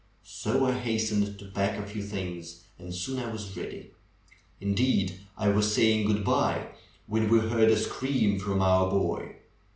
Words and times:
So 0.25 0.65
I 0.65 0.71
hastened 0.73 1.37
to 1.37 1.45
pack 1.45 1.77
a 1.77 1.85
few 1.85 2.01
things, 2.01 2.63
and 2.79 2.91
soon 2.91 3.19
I 3.19 3.31
was 3.31 3.55
ready. 3.55 3.91
Indeed, 4.59 5.19
I 5.37 5.49
was 5.49 5.75
saying 5.75 6.07
good 6.07 6.25
by, 6.25 6.69
when 7.05 7.29
we 7.29 7.37
heard 7.37 7.69
a 7.69 7.77
scream 7.77 8.39
from 8.39 8.63
our 8.63 8.89
boy. 8.89 9.35